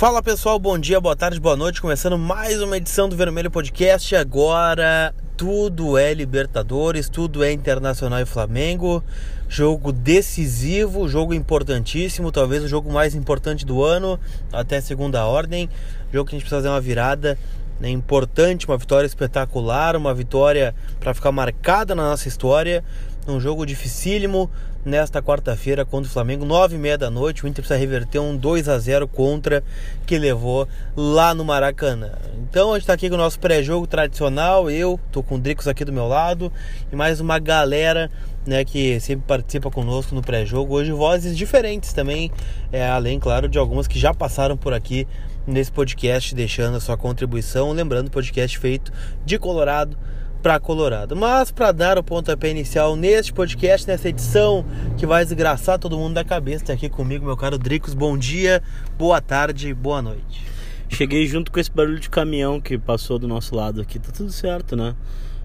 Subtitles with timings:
[0.00, 1.78] Fala pessoal, bom dia, boa tarde, boa noite.
[1.78, 4.16] Começando mais uma edição do Vermelho Podcast.
[4.16, 9.04] Agora tudo é Libertadores, tudo é Internacional e Flamengo.
[9.46, 14.18] Jogo decisivo, jogo importantíssimo, talvez o jogo mais importante do ano,
[14.50, 15.68] até segunda ordem.
[16.10, 17.38] Jogo que a gente precisa fazer uma virada
[17.78, 22.82] né, importante, uma vitória espetacular, uma vitória para ficar marcada na nossa história.
[23.28, 24.50] Um jogo dificílimo
[24.84, 27.44] nesta quarta-feira contra o Flamengo, nove e meia da noite.
[27.44, 29.62] O Inter precisa reverter um 2 a 0 contra
[30.06, 32.12] que levou lá no Maracanã.
[32.48, 34.70] Então a gente está aqui com o nosso pré-jogo tradicional.
[34.70, 36.52] Eu tô com o Dricos aqui do meu lado
[36.92, 38.10] e mais uma galera
[38.46, 40.74] né, que sempre participa conosco no pré-jogo.
[40.74, 42.30] Hoje vozes diferentes também,
[42.72, 45.06] é, além, claro, de algumas que já passaram por aqui
[45.46, 47.72] nesse podcast, deixando a sua contribuição.
[47.72, 48.92] Lembrando, podcast feito
[49.24, 49.96] de Colorado
[50.42, 51.14] para Colorado.
[51.14, 54.64] Mas para dar o pontapé inicial neste podcast, nessa edição
[54.96, 57.94] que vai desgraçar todo mundo da cabeça, tá aqui comigo meu caro Dricos.
[57.94, 58.62] Bom dia,
[58.98, 60.46] boa tarde, boa noite.
[60.88, 63.98] Cheguei junto com esse barulho de caminhão que passou do nosso lado aqui.
[63.98, 64.94] Tá tudo certo, né?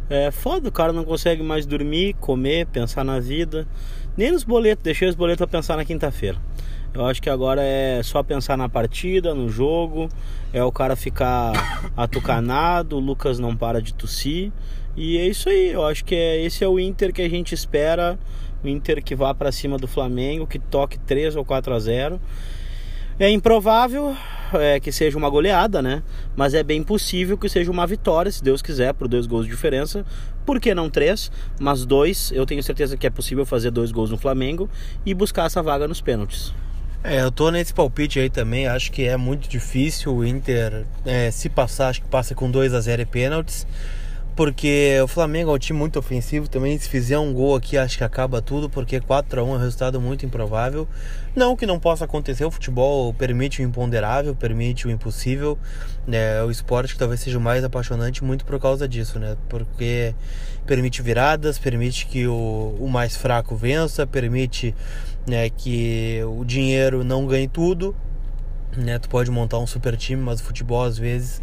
[0.09, 3.67] É foda, o cara não consegue mais dormir, comer, pensar na vida.
[4.15, 6.37] Nem nos boletos, deixei os boletos a pensar na quinta-feira.
[6.93, 10.07] Eu acho que agora é só pensar na partida, no jogo,
[10.53, 11.52] é o cara ficar
[11.97, 14.52] atucanado, o Lucas não para de tossir.
[14.95, 17.53] E é isso aí, eu acho que é, esse é o Inter que a gente
[17.53, 18.17] espera,
[18.63, 22.21] o Inter que vá para cima do Flamengo, que toque 3 ou 4 a 0.
[23.19, 24.15] É improvável
[24.53, 26.03] é, que seja uma goleada, né?
[26.35, 29.52] Mas é bem possível que seja uma vitória, se Deus quiser, por dois gols de
[29.52, 30.05] diferença.
[30.45, 31.31] Por que não três?
[31.59, 34.69] Mas dois, eu tenho certeza que é possível fazer dois gols no Flamengo
[35.05, 36.53] e buscar essa vaga nos pênaltis.
[37.03, 38.67] É, eu tô nesse palpite aí também.
[38.67, 41.89] Acho que é muito difícil o Inter é, se passar.
[41.89, 43.65] Acho que passa com 2 a 0 e pênaltis
[44.36, 46.78] porque o Flamengo é um time muito ofensivo também.
[46.78, 49.58] Se fizer um gol aqui, acho que acaba tudo, porque 4 a 1 é um
[49.58, 50.88] resultado muito improvável.
[51.33, 55.58] Não que não possa acontecer, o futebol permite o imponderável, permite o impossível.
[56.11, 59.38] É o esporte que talvez seja o mais apaixonante muito por causa disso, né?
[59.47, 60.14] Porque
[60.66, 64.76] permite viradas, permite que o, o mais fraco vença, permite
[65.26, 67.95] né, que o dinheiro não ganhe tudo.
[68.76, 68.99] Né?
[68.99, 71.42] Tu pode montar um super time, mas o futebol às vezes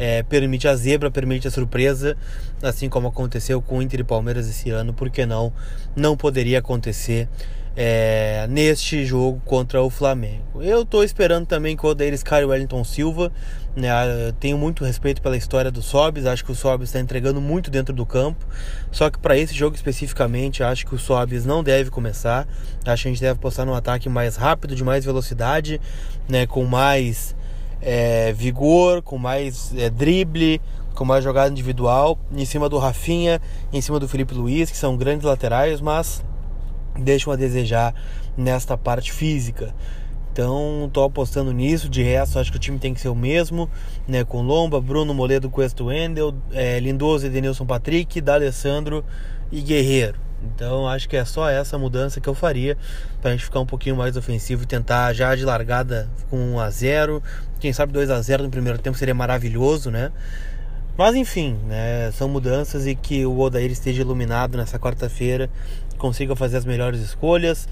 [0.00, 2.16] é, permite a zebra, permite a surpresa,
[2.62, 5.52] assim como aconteceu com o Inter e Palmeiras esse ano, por que não?
[5.94, 7.28] Não poderia acontecer
[7.76, 10.62] é, neste jogo contra o Flamengo.
[10.62, 13.30] Eu estou esperando também que o Odair Sky Wellington Silva,
[13.76, 13.90] né,
[14.40, 17.94] tenho muito respeito pela história do Sobis, acho que o Sobis está entregando muito dentro
[17.94, 18.46] do campo,
[18.90, 22.48] só que para esse jogo especificamente, acho que o Sobis não deve começar,
[22.86, 25.78] acho que a gente deve postar num ataque mais rápido, de mais velocidade,
[26.26, 27.38] né, com mais
[27.80, 30.60] é, vigor, com mais é, drible,
[30.94, 33.40] com mais jogada individual, em cima do Rafinha,
[33.72, 36.22] em cima do Felipe Luiz, que são grandes laterais, mas
[36.98, 37.94] deixam a desejar
[38.36, 39.74] nesta parte física.
[40.32, 41.88] Então, estou apostando nisso.
[41.88, 43.68] De resto, acho que o time tem que ser o mesmo,
[44.06, 44.24] né?
[44.24, 49.04] Com Lomba, Bruno Moledo, Cuesto Wendel, é, Lindoso, Edenilson Patrick, D'Alessandro
[49.50, 50.29] e Guerreiro.
[50.42, 52.76] Então acho que é só essa mudança que eu faria
[53.20, 56.60] para a gente ficar um pouquinho mais ofensivo e tentar já de largada com 1
[56.60, 57.22] a 0
[57.58, 60.10] Quem sabe 2 a 0 no primeiro tempo seria maravilhoso, né?
[60.96, 65.48] Mas enfim, né, são mudanças e que o Odair esteja iluminado nessa quarta-feira,
[65.96, 67.66] consiga fazer as melhores escolhas,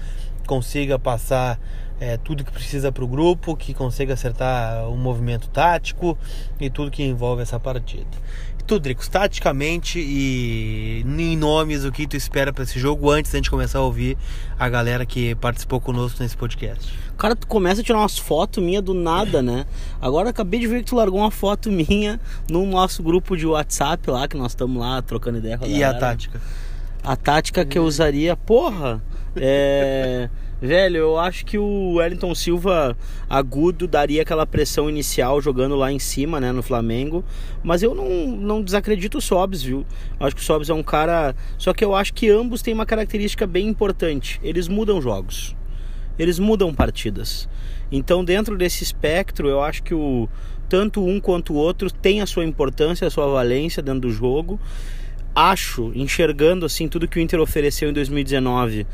[0.47, 1.59] consiga passar
[1.99, 6.17] é, tudo que precisa para o grupo, que consiga acertar o movimento tático
[6.59, 8.07] e tudo que envolve essa partida.
[8.69, 13.49] Tudricos, taticamente e em nomes, o que tu espera para esse jogo antes da gente
[13.49, 14.15] começar a ouvir
[14.59, 16.93] a galera que participou conosco nesse podcast?
[17.17, 19.65] Cara, tu começa a tirar umas fotos minha do nada, né?
[19.99, 24.07] Agora acabei de ver que tu largou uma foto minha no nosso grupo de WhatsApp
[24.07, 26.39] lá, que nós estamos lá trocando ideia com a E a tática?
[27.03, 29.01] A tática que eu usaria, porra,
[29.35, 30.29] é.
[30.61, 32.97] Velho, eu acho que o Wellington Silva
[33.29, 37.23] agudo daria aquela pressão inicial jogando lá em cima, né, no Flamengo.
[37.63, 39.85] Mas eu não, não desacredito o Sobs, viu?
[40.19, 41.33] Eu acho que o Sobs é um cara.
[41.57, 45.55] Só que eu acho que ambos têm uma característica bem importante: eles mudam jogos,
[46.17, 47.47] eles mudam partidas.
[47.89, 50.27] Então, dentro desse espectro, eu acho que o
[50.67, 54.59] tanto um quanto o outro tem a sua importância, a sua valência dentro do jogo.
[55.35, 58.85] Acho, enxergando assim tudo que o Inter ofereceu em 2019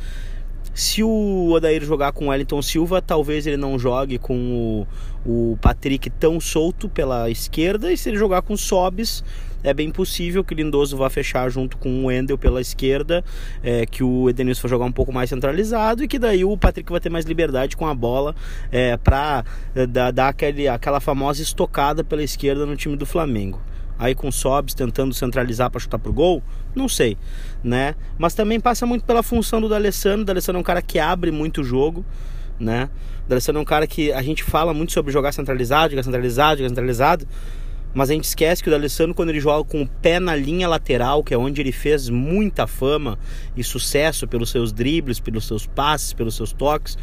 [0.75, 4.85] se o Odair jogar com o Wellington Silva, talvez ele não jogue com
[5.25, 7.93] o, o Patrick tão solto pela esquerda.
[7.93, 9.23] E se ele jogar com o Sobis,
[9.63, 13.23] é bem possível que o Lindoso vá fechar junto com o Wendel pela esquerda,
[13.63, 16.91] é, que o Edenilson vai jogar um pouco mais centralizado e que daí o Patrick
[16.91, 18.35] vai ter mais liberdade com a bola
[18.69, 23.61] é, para é, dar, dar aquele, aquela famosa estocada pela esquerda no time do Flamengo
[23.97, 26.43] aí com Sobs tentando centralizar para chutar pro gol,
[26.75, 27.17] não sei,
[27.63, 27.95] né?
[28.17, 31.31] Mas também passa muito pela função do D'Alessandro, o D'Alessandro é um cara que abre
[31.31, 32.05] muito o jogo,
[32.59, 32.89] né?
[33.25, 36.57] O D'Alessandro é um cara que a gente fala muito sobre jogar centralizado, jogar centralizado,
[36.57, 37.27] jogar centralizado,
[37.93, 40.67] mas a gente esquece que o D'Alessandro quando ele joga com o pé na linha
[40.67, 43.17] lateral, que é onde ele fez muita fama
[43.55, 46.97] e sucesso pelos seus dribles, pelos seus passes, pelos seus toques,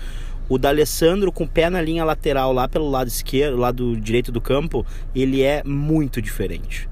[0.49, 4.41] o D'Alessandro com o pé na linha lateral lá pelo lado esquerdo, lado direito do
[4.41, 4.85] campo,
[5.15, 6.89] ele é muito diferente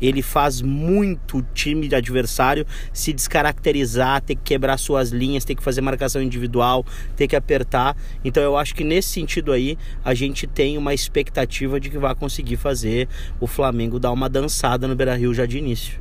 [0.00, 5.80] ele faz muito time adversário se descaracterizar, ter que quebrar suas linhas, ter que fazer
[5.80, 6.84] marcação individual,
[7.16, 7.96] ter que apertar.
[8.24, 12.14] Então eu acho que nesse sentido aí a gente tem uma expectativa de que vai
[12.14, 13.08] conseguir fazer
[13.38, 16.00] o Flamengo dar uma dançada no Beira-Rio já de início.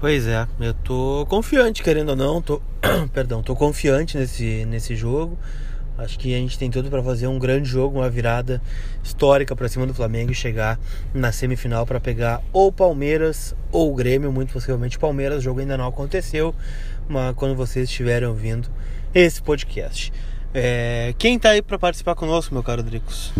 [0.00, 2.62] Pois é, eu tô confiante, querendo ou não, tô,
[3.12, 5.36] perdão, tô confiante nesse, nesse jogo.
[5.98, 8.62] Acho que a gente tem tudo para fazer um grande jogo, uma virada
[9.02, 10.78] histórica para cima do Flamengo e chegar
[11.12, 15.38] na semifinal para pegar ou Palmeiras ou Grêmio, muito possivelmente Palmeiras.
[15.38, 16.54] O jogo ainda não aconteceu,
[17.08, 18.68] mas quando vocês estiverem ouvindo
[19.12, 20.12] esse podcast.
[20.54, 21.14] É...
[21.18, 23.32] Quem está aí para participar conosco, meu caro Dricos?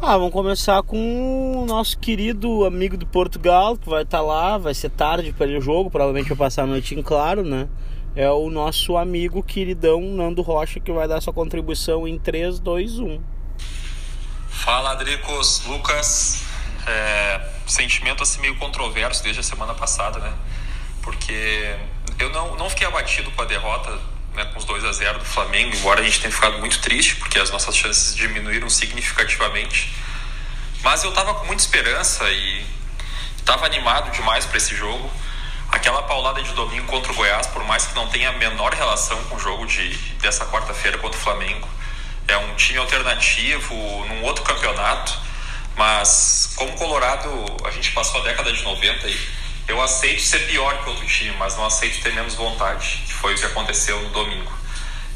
[0.00, 4.56] Ah, vamos começar com o nosso querido amigo do Portugal, que vai estar tá lá,
[4.56, 7.68] vai ser tarde para o jogo, provavelmente vai passar a noite em claro, né?
[8.14, 12.98] É o nosso amigo queridão Nando Rocha que vai dar sua contribuição em 3, 2,
[12.98, 13.20] 1.
[14.48, 16.42] Fala, Adricos, Lucas.
[16.86, 20.32] É, sentimento assim meio controverso desde a semana passada, né?
[21.02, 21.76] Porque
[22.18, 23.98] eu não, não fiquei abatido com a derrota
[24.34, 27.16] né, com os 2 a 0 do Flamengo, embora a gente tenha ficado muito triste,
[27.16, 29.92] porque as nossas chances diminuíram significativamente.
[30.82, 32.64] Mas eu tava com muita esperança e
[33.36, 35.10] estava animado demais para esse jogo.
[35.70, 39.22] Aquela paulada de domingo contra o Goiás, por mais que não tenha a menor relação
[39.24, 41.68] com o jogo de, dessa quarta-feira contra o Flamengo,
[42.26, 43.74] é um time alternativo
[44.06, 45.18] num outro campeonato,
[45.76, 47.28] mas como Colorado
[47.64, 49.28] a gente passou a década de 90 aí,
[49.68, 53.34] eu aceito ser pior que outro time, mas não aceito ter menos vontade, que foi
[53.34, 54.50] o que aconteceu no domingo.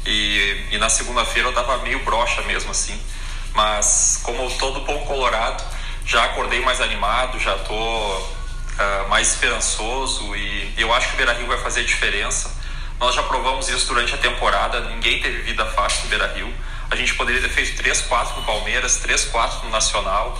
[0.05, 2.99] E, e na segunda-feira eu tava meio broxa mesmo assim,
[3.55, 5.63] mas como todo bom Colorado,
[6.05, 8.21] já acordei mais animado, já tô
[8.73, 12.53] uh, mais esperançoso e eu acho que o Beira-Rio vai fazer diferença.
[12.99, 16.53] Nós já provamos isso durante a temporada, ninguém teve vida fácil no Beira-Rio.
[16.89, 20.37] A gente poderia ter feito 3, 4 no Palmeiras, 3, 4 no Nacional,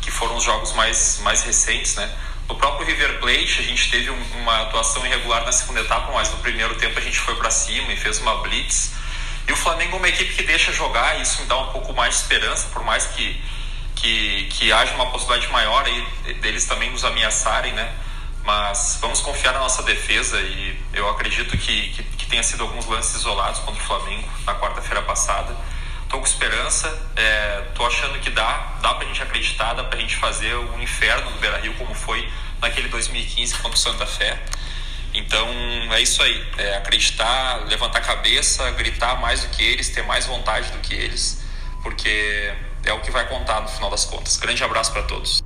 [0.00, 2.10] que foram os jogos mais, mais recentes, né?
[2.48, 6.30] No próprio River Plate, a gente teve um, uma atuação irregular na segunda etapa, mas
[6.30, 8.92] no primeiro tempo a gente foi para cima e fez uma blitz.
[9.46, 11.92] E o Flamengo é uma equipe que deixa jogar, e isso me dá um pouco
[11.92, 13.38] mais de esperança, por mais que
[14.00, 17.92] que, que haja uma possibilidade maior aí deles também nos ameaçarem, né?
[18.44, 22.86] Mas vamos confiar na nossa defesa e eu acredito que, que, que tenha sido alguns
[22.86, 25.54] lances isolados contra o Flamengo na quarta-feira passada.
[26.08, 30.16] Tô com esperança, é, tô achando que dá, dá pra gente acreditar, dá pra gente
[30.16, 32.26] fazer o inferno do Beira-Rio como foi
[32.60, 34.40] naquele 2015 contra o Santa Fé.
[35.12, 35.46] Então
[35.92, 40.24] é isso aí, é acreditar, levantar a cabeça, gritar mais do que eles, ter mais
[40.24, 41.44] vontade do que eles,
[41.82, 42.54] porque
[42.88, 44.36] é o que vai contar no final das contas.
[44.38, 45.42] Grande abraço para todos.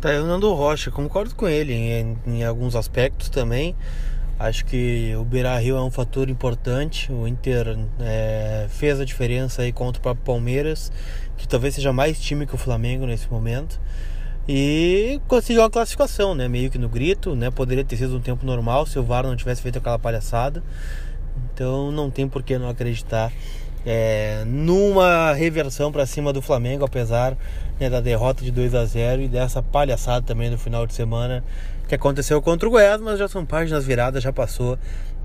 [0.00, 3.76] Tá, eu Nando Rocha, concordo com ele em, em alguns aspectos também.
[4.38, 7.12] Acho que o Beira Rio é um fator importante.
[7.12, 10.90] O Inter é, fez a diferença aí contra o próprio Palmeiras,
[11.36, 13.80] que talvez seja mais time que o Flamengo nesse momento.
[14.48, 16.48] E conseguiu a classificação, né?
[16.48, 17.52] Meio que no grito, né?
[17.52, 20.60] Poderia ter sido um tempo normal se o VAR não tivesse feito aquela palhaçada.
[21.54, 23.32] Então não tem por que não acreditar
[23.84, 27.36] é, numa reversão para cima do Flamengo, apesar
[27.78, 31.42] né, da derrota de 2 a 0 e dessa palhaçada também no final de semana
[31.88, 34.78] que aconteceu contra o Goiás, mas já são páginas viradas, já passou.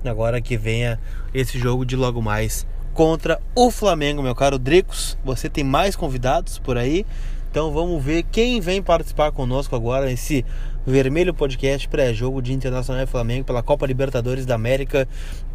[0.04, 0.98] Agora que venha
[1.34, 5.16] esse jogo de logo mais contra o Flamengo, meu caro Dricos.
[5.24, 7.06] Você tem mais convidados por aí,
[7.50, 10.44] então vamos ver quem vem participar conosco agora nesse
[10.88, 15.06] Vermelho Podcast pré-jogo de Internacional e Flamengo pela Copa Libertadores da América.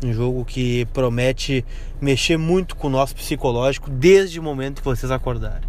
[0.04, 1.66] Um jogo que promete
[2.00, 5.68] mexer muito com o nosso psicológico desde o momento que vocês acordarem.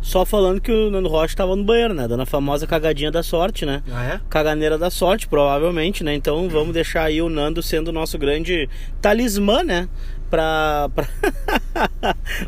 [0.00, 2.08] Só falando que o Nando Rocha estava no banheiro, né?
[2.08, 3.82] Dando a famosa cagadinha da sorte, né?
[3.90, 4.20] Ah, é?
[4.28, 6.14] Caganeira da sorte, provavelmente, né?
[6.14, 8.68] Então vamos deixar aí o Nando sendo o nosso grande
[9.00, 9.88] talismã, né?
[10.30, 10.90] Para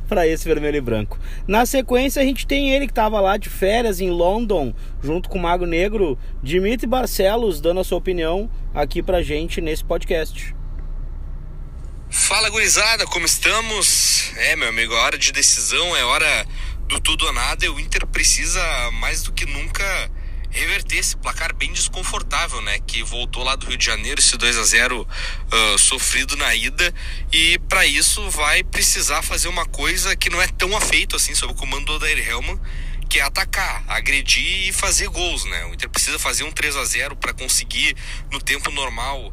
[0.08, 1.18] para esse vermelho e branco.
[1.46, 5.38] Na sequência a gente tem ele que estava lá de férias em London, junto com
[5.38, 10.54] o Mago Negro, Dimitri Barcelos, dando a sua opinião aqui pra gente nesse podcast.
[12.08, 14.32] Fala gurizada, como estamos?
[14.36, 16.46] É, meu amigo, a hora de decisão é hora
[16.86, 20.10] do tudo ou nada o Inter precisa mais do que nunca
[20.56, 22.80] reverter esse placar bem desconfortável, né?
[22.86, 25.06] Que voltou lá do Rio de Janeiro, esse 2 a 0 uh,
[25.52, 26.94] ah, sofrido na ida.
[27.30, 31.52] E para isso vai precisar fazer uma coisa que não é tão afeito assim sob
[31.52, 32.24] o comando do Odair
[33.08, 35.64] que é atacar, agredir e fazer gols, né?
[35.66, 37.96] O Inter precisa fazer um 3 a 0 para conseguir
[38.32, 39.32] no tempo normal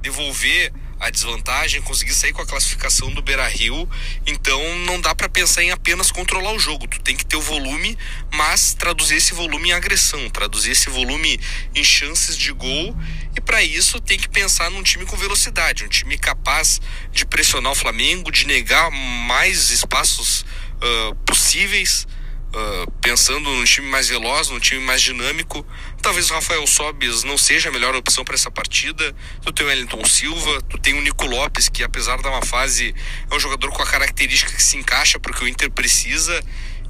[0.00, 0.72] devolver
[1.02, 3.90] a desvantagem, conseguir sair com a classificação do Beira Rio.
[4.24, 6.86] Então não dá para pensar em apenas controlar o jogo.
[6.86, 7.98] Tu tem que ter o volume,
[8.32, 11.40] mas traduzir esse volume em agressão, traduzir esse volume
[11.74, 12.96] em chances de gol.
[13.36, 16.80] E para isso tem que pensar num time com velocidade, um time capaz
[17.10, 22.06] de pressionar o Flamengo, de negar mais espaços uh, possíveis.
[22.54, 25.66] Uh, pensando num time mais veloz, num time mais dinâmico.
[26.02, 29.14] Talvez o Rafael Sobis não seja a melhor opção para essa partida.
[29.42, 32.94] Tu tem o Wellington Silva, tu tem o Nico Lopes, que apesar de uma fase,
[33.30, 36.42] é um jogador com a característica que se encaixa porque o Inter precisa.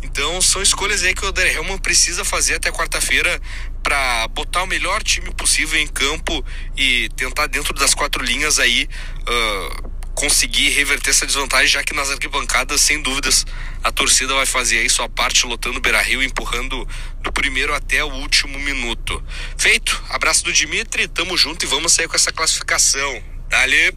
[0.03, 3.41] Então são escolhas aí que o Oder Helman precisa fazer até quarta-feira
[3.83, 6.45] para botar o melhor time possível em campo
[6.77, 8.89] e tentar dentro das quatro linhas aí
[9.21, 13.47] uh, conseguir reverter essa desvantagem, já que nas arquibancadas, sem dúvidas,
[13.83, 16.87] a torcida vai fazer aí sua parte lotando o Beira-Rio, empurrando
[17.21, 19.23] do primeiro até o último minuto.
[19.57, 23.23] Feito, abraço do Dimitri, tamo junto e vamos sair com essa classificação.
[23.49, 23.97] Dali.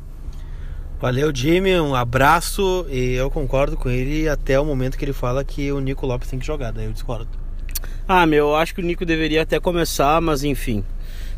[0.99, 5.43] Valeu, Jimmy, um abraço e eu concordo com ele até o momento que ele fala
[5.43, 7.29] que o Nico Lopes tem que jogar, daí eu discordo.
[8.07, 10.83] Ah, meu, eu acho que o Nico deveria até começar, mas enfim.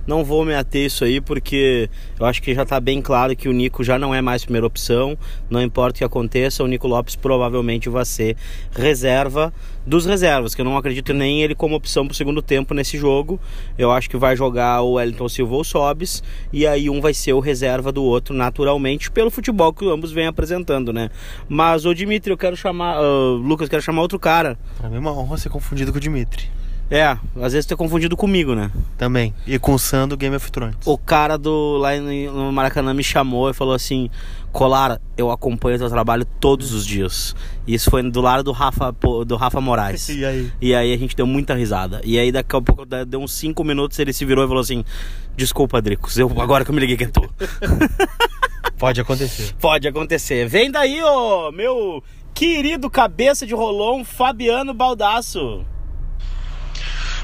[0.07, 3.49] Não vou me ater isso aí porque eu acho que já está bem claro que
[3.49, 5.17] o Nico já não é mais primeira opção.
[5.49, 8.37] Não importa o que aconteça, o Nico Lopes provavelmente vai ser
[8.71, 9.53] reserva
[9.85, 12.97] dos reservas, que eu não acredito nem ele como opção para o segundo tempo nesse
[12.97, 13.39] jogo.
[13.77, 16.23] Eu acho que vai jogar o Wellington Silva ou Sobis
[16.53, 20.27] e aí um vai ser o reserva do outro naturalmente pelo futebol que ambos vêm
[20.27, 21.09] apresentando, né?
[21.49, 24.57] Mas o Dimitri, eu quero chamar, uh, Lucas, quero chamar outro cara.
[24.77, 26.49] Pra mim é uma honra ser confundido com o Dimitri.
[26.89, 28.71] É, às vezes tu é confundido comigo, né?
[28.97, 29.33] Também.
[29.45, 30.77] E com o Sam do Game of Thrones.
[30.85, 34.09] O cara do lá no Maracanã me chamou e falou assim:
[34.53, 37.35] Colar, eu acompanho teu trabalho todos os dias.
[37.65, 40.07] E isso foi do lado do Rafa, do Rafa Moraes.
[40.17, 40.51] E aí?
[40.61, 42.01] E aí a gente deu muita risada.
[42.03, 44.83] E aí daqui a pouco, deu uns 5 minutos, ele se virou e falou assim:
[45.35, 47.29] Desculpa, Dricos, eu, agora que eu me liguei que é tu.
[48.79, 49.53] Pode acontecer.
[49.59, 50.47] Pode acontecer.
[50.47, 52.01] Vem daí, ô meu
[52.33, 55.65] querido cabeça de rolão, Fabiano Baldasso.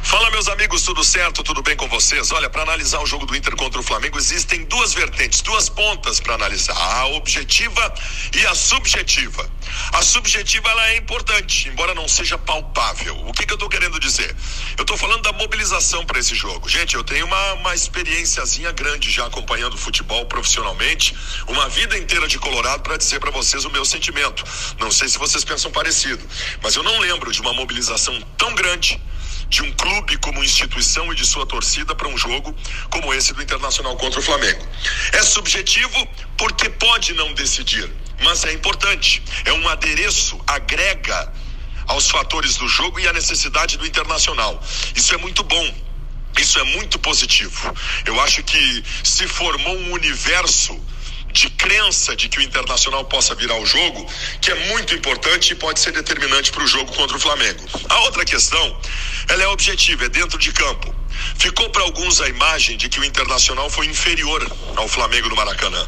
[0.03, 1.41] Fala, meus amigos, tudo certo?
[1.43, 2.29] Tudo bem com vocês?
[2.33, 6.19] Olha, para analisar o jogo do Inter contra o Flamengo, existem duas vertentes, duas pontas
[6.19, 7.93] para analisar: a objetiva
[8.35, 9.49] e a subjetiva.
[9.93, 13.15] A subjetiva ela é importante, embora não seja palpável.
[13.25, 14.35] O que, que eu estou querendo dizer?
[14.77, 16.67] Eu estou falando da mobilização para esse jogo.
[16.67, 21.15] Gente, eu tenho uma, uma experiênciazinha grande já acompanhando futebol profissionalmente,
[21.47, 24.43] uma vida inteira de Colorado para dizer para vocês o meu sentimento.
[24.79, 26.23] Não sei se vocês pensam parecido,
[26.61, 29.01] mas eu não lembro de uma mobilização tão grande
[29.53, 32.55] de um clube como instituição e de sua torcida para um jogo
[32.89, 34.67] como esse do Internacional contra o Flamengo.
[35.11, 37.87] É subjetivo porque pode não decidir,
[38.23, 39.21] mas é importante.
[39.45, 41.31] É um adereço, agrega
[41.85, 44.59] aos fatores do jogo e à necessidade do Internacional.
[44.95, 45.75] Isso é muito bom.
[46.35, 47.71] Isso é muito positivo.
[48.07, 50.83] Eu acho que se formou um universo
[51.33, 54.07] de crença de que o Internacional possa virar o jogo,
[54.39, 57.63] que é muito importante e pode ser determinante para o jogo contra o Flamengo.
[57.89, 58.79] A outra questão,
[59.27, 60.95] ela é objetiva, é dentro de campo.
[61.39, 65.87] Ficou para alguns a imagem de que o Internacional foi inferior ao Flamengo no Maracanã.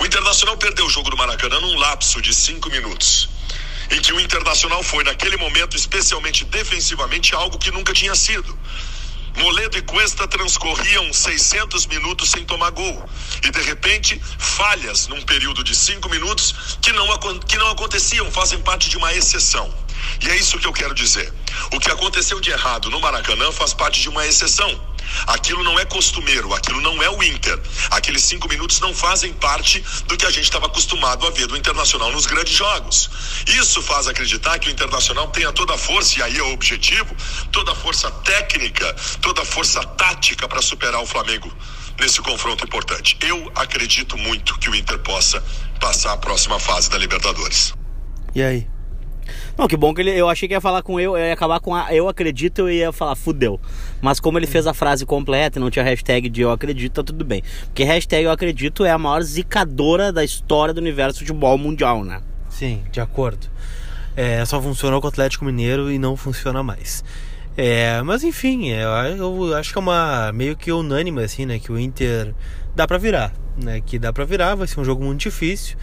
[0.00, 3.28] O Internacional perdeu o jogo do Maracanã num lapso de cinco minutos
[3.90, 8.58] em que o Internacional foi, naquele momento, especialmente defensivamente, algo que nunca tinha sido.
[9.36, 13.08] Moledo e Cuesta transcorriam 600 minutos sem tomar gol.
[13.44, 17.06] E de repente, falhas num período de cinco minutos que não,
[17.40, 19.72] que não aconteciam, fazem parte de uma exceção.
[20.22, 21.32] E é isso que eu quero dizer.
[21.72, 24.80] O que aconteceu de errado no Maracanã faz parte de uma exceção.
[25.26, 27.60] Aquilo não é costumeiro, aquilo não é o Inter.
[27.90, 31.56] Aqueles cinco minutos não fazem parte do que a gente estava acostumado a ver do
[31.56, 33.10] Internacional nos grandes jogos.
[33.46, 37.14] Isso faz acreditar que o Internacional tenha toda a força, e aí é o objetivo,
[37.50, 41.52] toda a força técnica, toda a força tática para superar o Flamengo
[41.98, 43.16] nesse confronto importante.
[43.20, 45.42] Eu acredito muito que o Inter possa
[45.80, 47.74] passar a próxima fase da Libertadores.
[48.34, 48.66] E aí?
[49.56, 50.10] Não, que bom que ele.
[50.10, 52.70] Eu achei que ia falar com eu, eu ia acabar com a eu acredito eu
[52.70, 53.58] ia falar fudeu.
[54.02, 57.02] Mas como ele fez a frase completa e não tinha hashtag de eu acredito, tá
[57.02, 57.42] tudo bem.
[57.66, 62.20] Porque hashtag eu acredito é a maior zicadora da história do universo futebol mundial, né?
[62.50, 63.46] Sim, de acordo.
[64.14, 67.02] É, só funcionou com o Atlético Mineiro e não funciona mais.
[67.56, 68.82] É, mas enfim, é,
[69.18, 72.34] eu acho que é uma meio que unânime assim, né, que o Inter
[72.74, 75.76] dá para virar, né, que dá para virar, vai ser um jogo muito difícil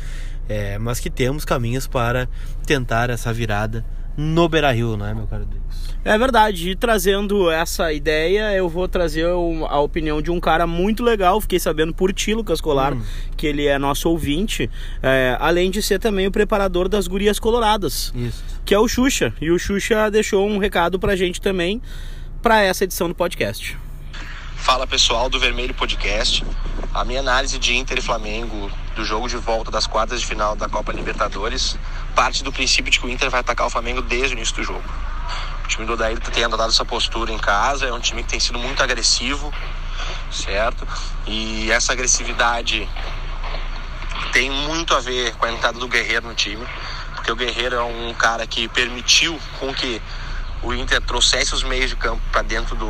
[0.47, 2.27] é, mas que temos caminhos para
[2.65, 3.85] tentar essa virada
[4.15, 5.63] no Beira Rio, não é, meu caro Deus?
[6.05, 11.01] É verdade, e trazendo essa ideia, eu vou trazer a opinião de um cara muito
[11.01, 11.39] legal.
[11.39, 13.01] Fiquei sabendo por ti, Lucas Colar, hum.
[13.37, 14.69] que ele é nosso ouvinte,
[15.01, 18.43] é, além de ser também o preparador das Gurias Coloradas, Isso.
[18.65, 19.33] que é o Xuxa.
[19.41, 21.81] E o Xuxa deixou um recado pra gente também
[22.41, 23.77] para essa edição do podcast.
[24.63, 26.41] Fala pessoal do Vermelho Podcast.
[26.93, 30.55] A minha análise de Inter e Flamengo do jogo de volta das quartas de final
[30.55, 31.77] da Copa Libertadores
[32.15, 34.63] parte do princípio de que o Inter vai atacar o Flamengo desde o início do
[34.63, 34.83] jogo.
[35.65, 38.39] O time do Odair tem adotado essa postura em casa, é um time que tem
[38.39, 39.53] sido muito agressivo,
[40.31, 40.87] certo?
[41.27, 42.87] E essa agressividade
[44.31, 46.65] tem muito a ver com a entrada do Guerreiro no time,
[47.15, 50.01] porque o Guerreiro é um cara que permitiu com que
[50.63, 52.87] o Inter trouxesse os meios de campo para dentro do,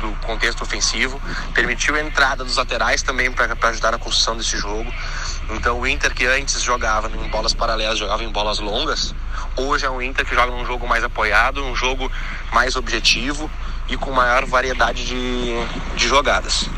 [0.00, 1.20] do, contexto ofensivo,
[1.54, 4.92] permitiu a entrada dos laterais também para ajudar na construção desse jogo.
[5.50, 9.14] Então o Inter que antes jogava em bolas paralelas, jogava em bolas longas,
[9.56, 12.10] hoje é um Inter que joga num jogo mais apoiado, um jogo
[12.52, 13.50] mais objetivo
[13.88, 15.54] e com maior variedade de,
[15.96, 16.68] de jogadas.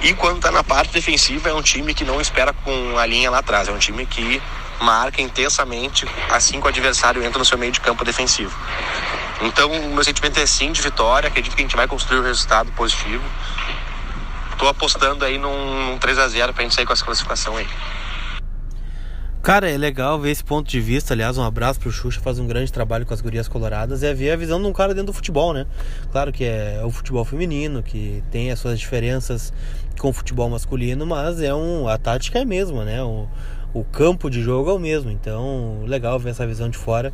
[0.00, 3.30] E quando está na parte defensiva é um time que não espera com a linha
[3.30, 4.40] lá atrás, é um time que
[4.80, 8.56] marca intensamente assim que o adversário entra no seu meio de campo defensivo.
[9.42, 11.28] Então, o meu sentimento é sim de vitória.
[11.28, 13.24] Acredito que a gente vai construir um resultado positivo.
[14.52, 17.56] Estou apostando aí num, num 3 a 0 para a gente sair com essa classificação
[17.56, 17.66] aí.
[19.42, 21.14] Cara, é legal ver esse ponto de vista.
[21.14, 24.04] Aliás, um abraço pro Xuxa, faz um grande trabalho com as gurias coloradas.
[24.04, 25.66] É ver a visão de um cara dentro do futebol, né?
[26.12, 29.52] Claro que é o futebol feminino, que tem as suas diferenças
[29.98, 33.02] com o futebol masculino, mas é um, a tática é a mesma, né?
[33.02, 33.26] O,
[33.74, 35.10] o campo de jogo é o mesmo.
[35.10, 37.12] Então, legal ver essa visão de fora.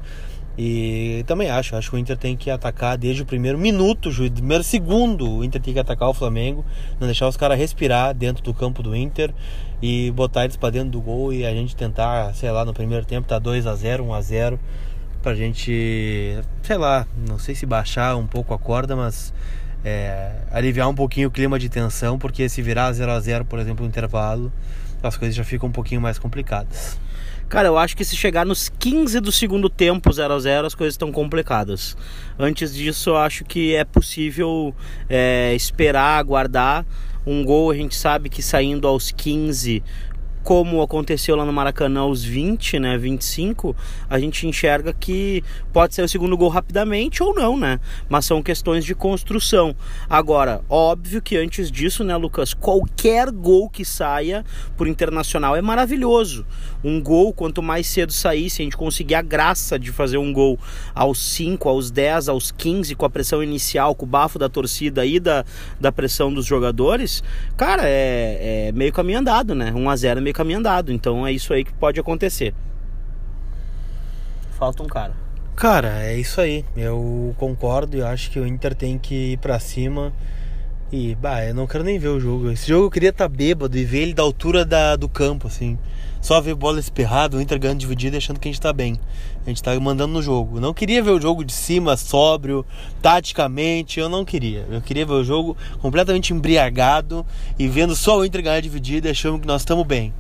[0.60, 4.30] E também acho, acho que o Inter tem que atacar desde o primeiro minuto, o
[4.30, 6.66] primeiro segundo, o Inter tem que atacar o Flamengo,
[6.98, 9.32] não deixar os caras respirar dentro do campo do Inter
[9.80, 13.06] e botar eles para dentro do gol e a gente tentar, sei lá, no primeiro
[13.06, 14.60] tempo tá 2 a 0, 1 a 0
[15.22, 19.32] pra gente, sei lá, não sei se baixar um pouco a corda, mas
[19.84, 23.60] é, aliviar um pouquinho o clima de tensão, porque se virar 0 a 0, por
[23.60, 24.52] exemplo, no intervalo,
[25.00, 26.98] as coisas já ficam um pouquinho mais complicadas.
[27.48, 30.74] Cara, eu acho que se chegar nos 15 do segundo tempo 0 a 0 as
[30.74, 31.96] coisas estão complicadas.
[32.38, 34.74] Antes disso, eu acho que é possível
[35.08, 36.84] é, esperar, aguardar.
[37.26, 39.82] Um gol a gente sabe que saindo aos 15
[40.48, 43.76] como aconteceu lá no Maracanã aos 20, né, 25,
[44.08, 47.78] a gente enxerga que pode ser o segundo gol rapidamente ou não, né?
[48.08, 49.76] Mas são questões de construção.
[50.08, 54.42] Agora, óbvio que antes disso, né, Lucas, qualquer gol que saia
[54.74, 56.46] por internacional é maravilhoso.
[56.82, 60.32] Um gol, quanto mais cedo sair, se a gente conseguir a graça de fazer um
[60.32, 60.58] gol
[60.94, 65.04] aos 5, aos 10, aos 15, com a pressão inicial, com o bafo da torcida
[65.04, 65.44] e da,
[65.78, 67.22] da pressão dos jogadores,
[67.54, 69.74] cara, é, é meio caminho andado, né?
[69.74, 70.92] 1 a 0 é meio caminho andado.
[70.92, 72.54] Então é isso aí que pode acontecer.
[74.52, 75.14] Falta um cara.
[75.56, 76.64] Cara, é isso aí.
[76.76, 80.12] Eu concordo e acho que o Inter tem que ir pra cima.
[80.90, 82.50] E, bah, eu não quero nem ver o jogo.
[82.50, 85.48] Esse jogo eu queria estar tá bêbado e ver ele da altura da, do campo,
[85.48, 85.76] assim.
[86.20, 88.98] Só ver bola esperrada, o Inter ganhando dividido achando que a gente tá bem.
[89.44, 90.56] A gente tá mandando no jogo.
[90.56, 92.64] Eu não queria ver o jogo de cima, sóbrio,
[93.02, 94.00] taticamente.
[94.00, 94.66] Eu não queria.
[94.70, 97.26] Eu queria ver o jogo completamente embriagado
[97.58, 100.12] e vendo só o Inter ganhar dividido e achando que nós estamos bem.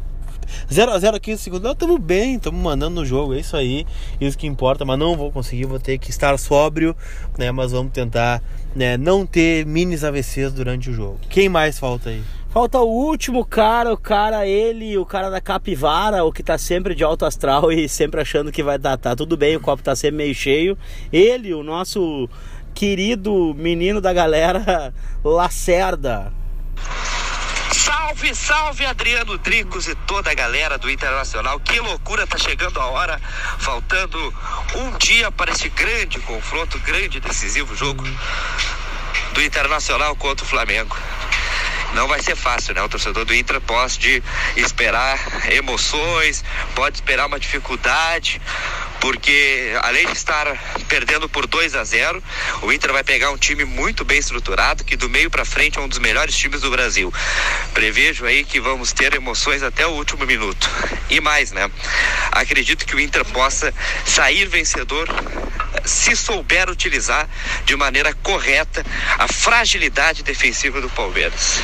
[0.72, 3.56] 0 a 0 aqui no segundo, nós estamos bem, estamos mandando no jogo, é isso
[3.56, 3.86] aí,
[4.20, 6.96] isso que importa, mas não vou conseguir, vou ter que estar sóbrio,
[7.36, 7.50] né?
[7.50, 8.42] Mas vamos tentar
[8.74, 11.18] né, não ter minis AVCs durante o jogo.
[11.28, 12.22] Quem mais falta aí?
[12.50, 16.94] Falta o último cara, o cara, ele, o cara da capivara, o que tá sempre
[16.94, 19.94] de alto astral e sempre achando que vai dar, tá tudo bem, o copo tá
[19.94, 20.76] sempre meio cheio.
[21.12, 22.28] Ele, o nosso
[22.74, 26.32] querido menino da galera, Lacerda.
[27.88, 31.58] Salve, salve Adriano Dricos e toda a galera do Internacional.
[31.58, 33.18] Que loucura, tá chegando a hora,
[33.58, 34.18] faltando
[34.76, 38.04] um dia para esse grande confronto, grande decisivo jogo
[39.32, 40.94] do Internacional contra o Flamengo.
[41.94, 42.82] Não vai ser fácil, né?
[42.82, 44.22] O torcedor do Inter pode
[44.54, 45.18] esperar
[45.50, 48.38] emoções, pode esperar uma dificuldade,
[49.00, 50.46] porque além de estar
[50.88, 52.22] perdendo por 2 a 0,
[52.62, 55.80] o Inter vai pegar um time muito bem estruturado, que do meio para frente é
[55.80, 57.12] um dos melhores times do Brasil.
[57.72, 60.68] Prevejo aí que vamos ter emoções até o último minuto.
[61.10, 61.70] E mais, né?
[62.32, 63.72] Acredito que o Inter possa
[64.04, 65.08] sair vencedor
[65.84, 67.28] se souber utilizar
[67.64, 68.84] de maneira correta
[69.18, 71.60] a fragilidade defensiva do Palmeiras,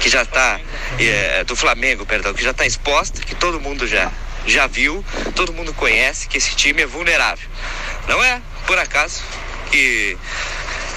[0.00, 0.60] que já está
[0.98, 4.12] é, do Flamengo, perdão, que já está exposta, que todo mundo já
[4.46, 5.04] já viu,
[5.34, 7.48] todo mundo conhece que esse time é vulnerável.
[8.08, 9.22] Não é por acaso
[9.70, 10.16] que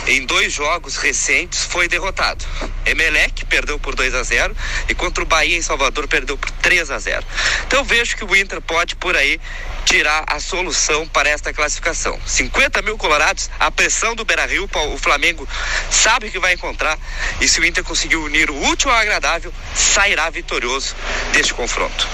[0.08, 2.46] em dois jogos recentes foi derrotado.
[2.86, 4.56] Emelec perdeu por 2 a 0
[4.88, 7.26] e contra o Bahia em Salvador perdeu por 3 a 0.
[7.66, 9.40] Então vejo que o Inter pode por aí
[9.86, 12.18] tirar a solução para esta classificação.
[12.26, 15.48] 50 mil colorados, a pressão do Beira Rio, o Flamengo
[15.92, 16.98] sabe que vai encontrar
[17.42, 20.96] e se o Inter conseguir unir o útil ao agradável, sairá vitorioso
[21.34, 22.08] deste confronto.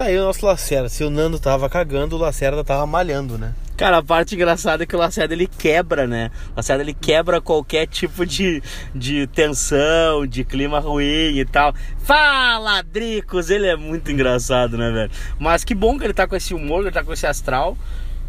[0.00, 0.88] Tá aí o nosso Lacerda.
[0.88, 3.52] Se o Nando tava cagando, o Lacerda tava malhando, né?
[3.76, 6.30] Cara, a parte engraçada é que o Lacerda ele quebra, né?
[6.52, 8.62] O Lacerda ele quebra qualquer tipo de,
[8.94, 11.74] de tensão, de clima ruim e tal.
[11.98, 13.50] Fala, Dricos!
[13.50, 15.10] Ele é muito engraçado, né, velho?
[15.38, 17.76] Mas que bom que ele tá com esse humor, que ele tá com esse astral.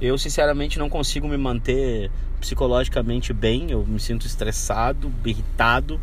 [0.02, 3.72] Eu, sinceramente, não consigo me manter psicologicamente bem.
[3.72, 6.02] Eu me sinto estressado, irritado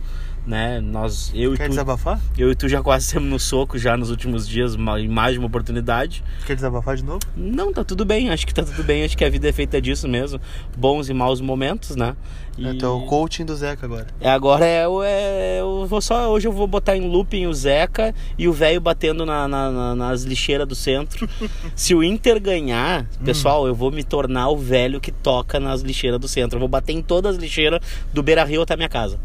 [0.48, 0.80] né?
[0.80, 2.20] Nós, eu Quer e tu, desabafar?
[2.38, 5.38] eu e tu já quase temos no soco já nos últimos dias, em mais de
[5.38, 6.24] uma oportunidade.
[6.46, 7.20] Quer desabafar de novo?
[7.36, 9.80] Não, tá tudo bem, acho que tá tudo bem, acho que a vida é feita
[9.80, 10.40] disso mesmo,
[10.76, 12.16] bons e maus momentos, né?
[12.56, 14.08] E é o coaching do Zeca agora.
[14.20, 17.54] é, agora é, o- é eu vou só hoje eu vou botar em looping o
[17.54, 21.28] Zeca e o velho batendo na, na- na- nas lixeiras do centro.
[21.76, 26.18] Se o Inter ganhar, pessoal, eu vou me tornar o velho que toca nas lixeiras
[26.18, 26.56] do centro.
[26.56, 27.78] Eu vou bater em todas as lixeiras
[28.12, 29.20] do Beira Rio até a minha casa.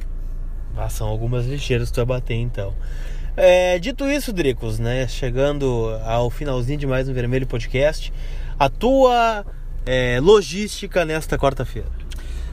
[0.76, 2.74] Ah, são algumas lixeiras que tu vai bater então.
[3.36, 5.08] É, dito isso, Dricos, né?
[5.08, 8.14] Chegando ao finalzinho de mais um Vermelho Podcast,
[8.60, 9.46] a tua
[9.86, 11.88] é, logística nesta quarta-feira.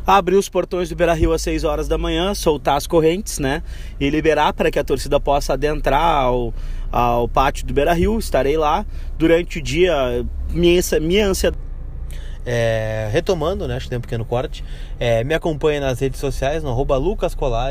[0.07, 3.63] abrir os portões do Beira Rio às 6 horas da manhã, soltar as correntes, né?
[3.99, 6.55] E liberar para que a torcida possa adentrar ao,
[6.91, 8.19] ao pátio do Beira Rio.
[8.19, 8.85] Estarei lá
[9.19, 10.27] durante o dia.
[10.51, 11.70] Minha, minha ansiedade.
[12.47, 13.77] É, retomando, né?
[13.77, 14.65] Acho que tem um pequeno corte.
[14.99, 16.97] É, me acompanha nas redes sociais, no arroba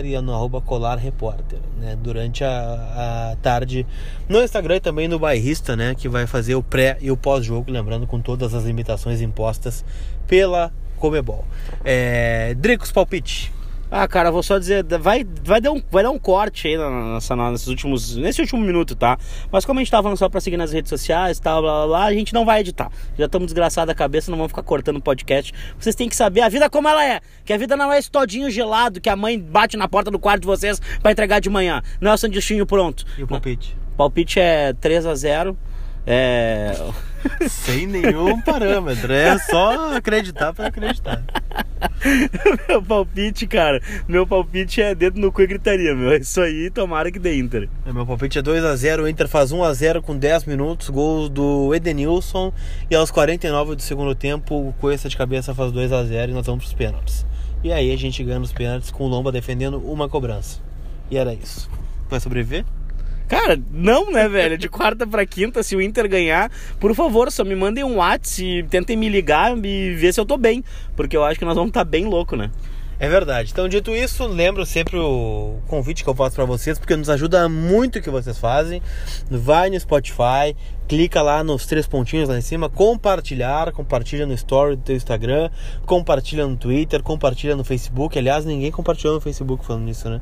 [0.04, 1.98] e no arroba Colar Repórter, né?
[2.02, 3.86] Durante a, a tarde
[4.28, 5.96] no Instagram e também no Bairrista, né?
[5.96, 9.84] Que vai fazer o pré e o pós-jogo, lembrando com todas as limitações impostas
[10.28, 11.46] pela Comebol.
[11.84, 13.59] É, Dricos Palpite.
[13.92, 17.36] Ah, cara, vou só dizer, vai, vai, dar, um, vai dar um corte aí nessa,
[17.36, 19.18] nesses últimos, nesse último minuto, tá?
[19.52, 21.72] Mas como a gente tá falando só pra seguir nas redes sociais e tal, blá,
[21.72, 22.92] blá, blá, a gente não vai editar.
[23.18, 25.52] Já estamos desgraçados da cabeça, não vamos ficar cortando o podcast.
[25.80, 27.20] Vocês têm que saber a vida como ela é.
[27.44, 30.20] Que a vida não é esse todinho gelado que a mãe bate na porta do
[30.20, 31.82] quarto de vocês pra entregar de manhã.
[32.00, 33.06] Não é o sanduichinho pronto.
[33.18, 33.76] E o palpite?
[33.98, 35.58] Palpite é 3 a 0
[36.06, 36.74] É...
[37.50, 39.12] Sem nenhum parâmetro.
[39.12, 41.24] É só acreditar para acreditar.
[42.68, 46.12] meu palpite, cara, meu palpite é dedo no cu e gritaria, meu.
[46.12, 47.70] É isso aí, tomara que dê Inter.
[47.86, 52.54] É, Meu palpite é 2x0, o Inter faz 1x0 com 10 minutos, gol do Edenilson
[52.90, 56.64] e aos 49 do segundo tempo o Cuesta de cabeça faz 2x0 e nós vamos
[56.64, 57.26] pros pênaltis.
[57.64, 60.60] E aí a gente ganha nos pênaltis com o Lomba defendendo uma cobrança.
[61.12, 61.70] E era isso.
[62.10, 62.66] Vai sobreviver?
[63.30, 64.58] Cara, não, né, velho?
[64.58, 68.44] De quarta pra quinta, se o Inter ganhar, por favor, só me mandem um WhatsApp
[68.44, 70.64] e tentem me ligar e ver se eu tô bem.
[70.96, 72.50] Porque eu acho que nós vamos estar bem louco, né?
[73.00, 73.52] É verdade.
[73.52, 77.48] Então, dito isso, lembro sempre o convite que eu faço para vocês, porque nos ajuda
[77.48, 78.82] muito o que vocês fazem.
[79.30, 80.54] Vai no Spotify,
[80.88, 85.50] clica lá nos três pontinhos lá em cima, compartilhar, compartilha no story do teu Instagram,
[85.86, 88.18] compartilha no Twitter, compartilha no Facebook.
[88.18, 90.20] Aliás, ninguém compartilhou no Facebook falando nisso, né?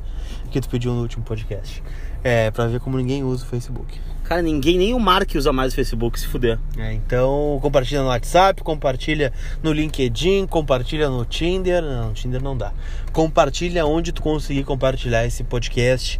[0.51, 1.81] Que tu pediu no último podcast.
[2.27, 3.97] É, pra ver como ninguém usa o Facebook.
[4.25, 6.59] Cara, ninguém, nem o Mark usa mais o Facebook, se fuder.
[6.77, 9.31] É, então, compartilha no WhatsApp, compartilha
[9.63, 11.81] no LinkedIn, compartilha no Tinder.
[11.81, 12.73] Não, no Tinder não dá.
[13.13, 16.19] Compartilha onde tu conseguir compartilhar esse podcast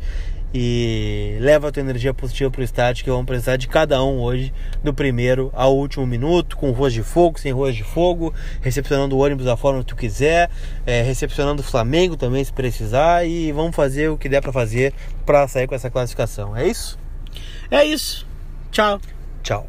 [0.54, 4.54] e leva a tua energia positiva pro estádio que vamos precisar de cada um hoje,
[4.84, 9.20] do primeiro ao último minuto, com ruas de fogo, sem ruas de fogo, recepcionando o
[9.20, 10.50] ônibus da forma que tu quiser,
[10.86, 14.94] é, recepcionando o Flamengo também se precisar e vamos fazer o que der para fazer
[15.26, 16.56] para sair com essa classificação.
[16.56, 16.98] É isso?
[17.70, 18.26] É isso.
[18.72, 19.00] Tchau.
[19.44, 19.68] Tchau.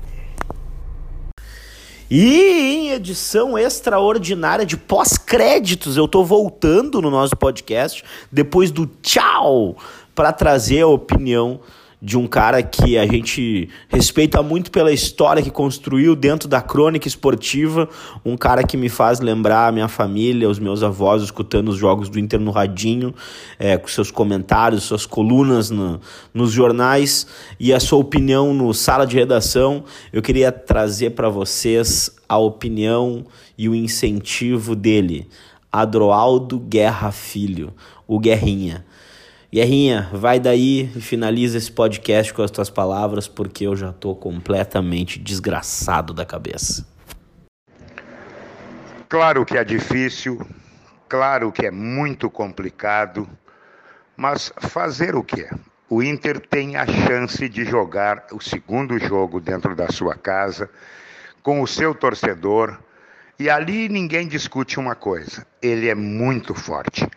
[2.11, 9.77] E em edição extraordinária de pós-créditos, eu tô voltando no nosso podcast depois do tchau
[10.19, 11.61] para trazer a opinião
[12.03, 17.07] de um cara que a gente respeita muito pela história que construiu dentro da crônica
[17.07, 17.89] esportiva,
[18.25, 22.09] um cara que me faz lembrar a minha família, os meus avós escutando os jogos
[22.09, 23.15] do Inter no radinho,
[23.61, 26.01] é, com seus comentários, suas colunas no,
[26.35, 27.25] nos jornais
[27.61, 29.85] e a sua opinião no sala de redação.
[30.13, 33.25] Eu queria trazer para vocês a opinião
[33.57, 35.29] e o incentivo dele,
[35.71, 37.73] Adroaldo Guerra Filho,
[38.05, 38.85] o Guerrinha.
[39.51, 44.15] Guerrinha, vai daí e finaliza esse podcast com as tuas palavras, porque eu já tô
[44.15, 46.87] completamente desgraçado da cabeça.
[49.09, 50.47] Claro que é difícil,
[51.09, 53.27] claro que é muito complicado,
[54.15, 55.49] mas fazer o quê?
[55.89, 60.69] O Inter tem a chance de jogar o segundo jogo dentro da sua casa,
[61.43, 62.79] com o seu torcedor,
[63.39, 67.09] e ali ninguém discute uma coisa: ele é muito forte.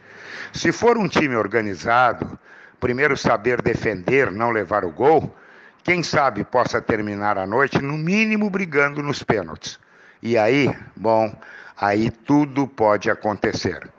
[0.53, 2.39] Se for um time organizado,
[2.79, 5.35] primeiro saber defender, não levar o gol,
[5.83, 9.79] quem sabe possa terminar a noite, no mínimo, brigando nos pênaltis.
[10.21, 11.33] E aí, bom,
[11.79, 13.89] aí tudo pode acontecer.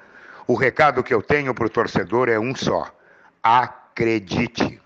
[0.47, 2.93] O recado que eu tenho para o torcedor é um só:
[3.43, 4.82] acredite.